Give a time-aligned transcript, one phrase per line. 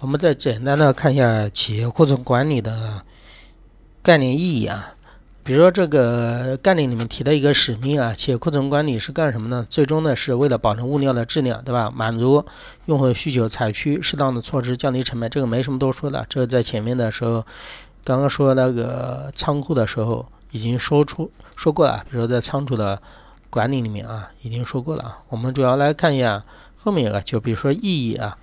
[0.00, 3.02] 我们再简单的看一下企业库存管理的
[4.02, 4.94] 概念意义啊。
[5.42, 9.66] 比如说这个概念里面提的一个使命啊，企业库存管理是干什么呢？
[9.68, 11.92] 最终呢是为了保证物料的质量，对吧？
[11.94, 12.42] 满足
[12.86, 15.28] 用户的需求，采取适当的措施降低成本。
[15.28, 17.44] 这个没什么多说的，这个在前面的时候，
[18.02, 22.02] 刚刚说那个仓库的时候已经说出说过了。
[22.10, 23.02] 比如说在仓储的
[23.50, 25.18] 管理里面啊，已经说过了啊。
[25.28, 26.42] 我们主要来看一下
[26.76, 28.38] 后面一个，就比如说意义啊。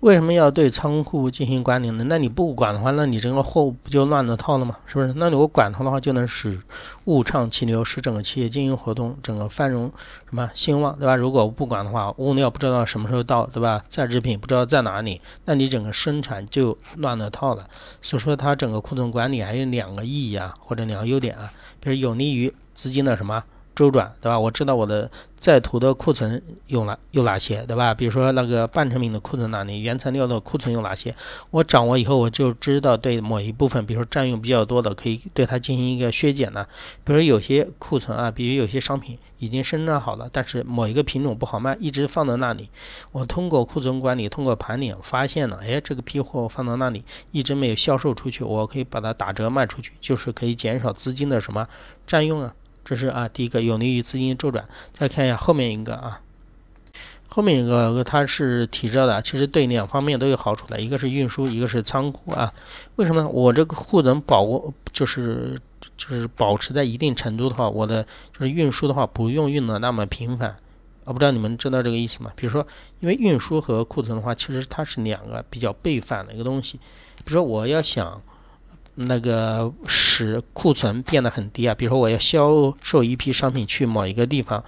[0.00, 2.04] 为什么要对仓库进行管理呢？
[2.08, 4.76] 那你不管的话，那你整个货物不就乱了套了吗？
[4.86, 5.12] 是不是？
[5.16, 6.62] 那你我管它的话，就能使
[7.06, 9.90] 物畅其流，使整个企业经营活动整个繁荣
[10.30, 11.16] 什么兴旺，对吧？
[11.16, 13.82] 如果不管的话，物料不知道什么时候到，对吧？
[13.88, 17.66] 在制品不知道在哪里，那你整个生产就乱了套了。
[18.00, 23.42] 所以说，它整个库存管理还有两个意义啊，或者两个优点啊，比如有利于资金的什么？
[23.78, 24.36] 周转对吧？
[24.36, 27.94] 我知道我的在途的库存有哪有哪些对吧？
[27.94, 31.14] 比如说那个半成品的库存哪里，原材料的库存有哪些？
[31.50, 36.66] 我掌握以后，我就知道对某一部分，比如说占用比较多的，可以对它进行一个削减呢。
[37.04, 42.68] 比如有些库存啊，比如有些商品已经生产好了，但是某一个品种不好卖，一直放在那里。
[43.12, 51.68] 我通过库存管理，通过盘点发现了，哎，这个批货放到那里一直没有销售出去，我可以把它打折卖出去，就是可以减少资金的什么
[52.04, 52.52] 占用啊。
[52.88, 54.66] 这是啊，第一个有利于资金周转。
[54.94, 56.22] 再看一下后面一个啊，
[57.28, 62.50] 后面一个它是提着的，其实对两方面都有好处的，一个是运输，一个是仓库啊。
[62.96, 63.28] 为什么呢？
[63.28, 65.54] 我这个库能保就是
[65.98, 70.56] 就是保持在一定程度的话，我的就是运输的话不用运的那么频繁。
[71.04, 72.32] 我不知道你们知道这个意思吗？
[72.34, 72.66] 比如说，
[73.00, 76.78] 因为运输和库存的话，其实它是两个比较背反的一个东西。
[77.18, 78.22] 比如说，我要想。
[79.00, 84.64] 那个使库存变得很低啊，比如说我要销售一批商品去某一个地方，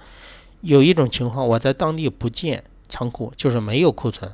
[0.61, 4.33] 有一种情况我在当地不建仓库，就是没有库存，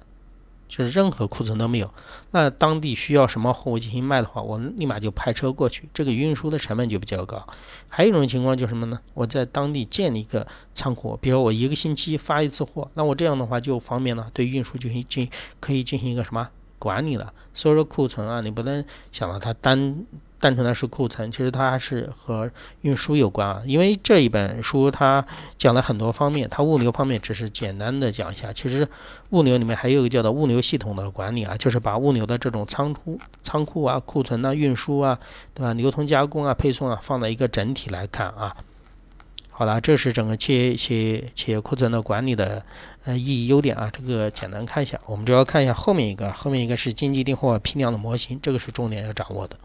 [0.67, 1.91] 就是任何库存都没有。
[2.29, 7.47] 那当地需要什么货物进行卖的话，我立马就派车过去，这个运输的成本就比较高。
[7.89, 8.99] 还有一种情况就是什么呢？
[9.15, 10.45] 我在当地建立一个
[10.75, 15.27] 仓库，比如我一个星期发一次货，那我这样的话就方便了，对运输进行进
[15.59, 16.49] 可以进行一个什么？
[16.79, 20.05] 管理了，所以说库存啊，你不能想到它单
[20.39, 22.51] 单纯的是库存，其实它还是和
[22.81, 23.61] 运输有关啊。
[23.65, 25.25] 因为这一本书它
[25.57, 28.53] 讲了很多方面，它物流方面只是简单的讲一下。
[28.53, 28.87] 其实
[29.31, 35.17] 物流里面还有一个叫做物流系统的管理啊，就是把物流的这种仓储、仓库啊、库存啊、运输啊，
[35.55, 35.73] 对吧？
[35.73, 38.55] 流通加工啊、配送啊，放在一个整体来看啊。
[39.59, 42.63] 好了，这是整个企业企业企业库存的管理的
[43.05, 44.99] 呃意义优点啊，这个简单看一下。
[45.07, 49.57] 我们主要看一下后面一个，后面一个是经济订货批量的模型，这个是重点要掌握的。